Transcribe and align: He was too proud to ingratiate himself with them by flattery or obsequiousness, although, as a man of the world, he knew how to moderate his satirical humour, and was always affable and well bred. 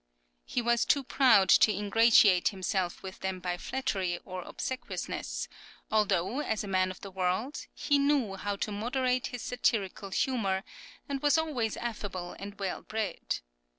He 0.45 0.63
was 0.63 0.83
too 0.83 1.03
proud 1.03 1.47
to 1.49 1.71
ingratiate 1.71 2.47
himself 2.47 3.03
with 3.03 3.19
them 3.19 3.39
by 3.39 3.55
flattery 3.57 4.17
or 4.25 4.41
obsequiousness, 4.41 5.47
although, 5.91 6.39
as 6.39 6.63
a 6.63 6.67
man 6.67 6.89
of 6.89 7.01
the 7.01 7.11
world, 7.11 7.67
he 7.75 7.99
knew 7.99 8.33
how 8.33 8.55
to 8.55 8.71
moderate 8.71 9.27
his 9.27 9.43
satirical 9.43 10.09
humour, 10.09 10.63
and 11.07 11.21
was 11.21 11.37
always 11.37 11.77
affable 11.77 12.35
and 12.39 12.57
well 12.57 12.81
bred. 12.81 13.41